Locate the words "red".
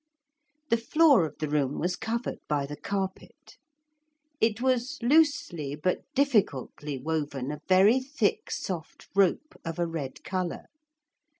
9.85-10.23